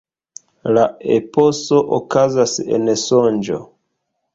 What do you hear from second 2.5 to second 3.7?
en sonĝo.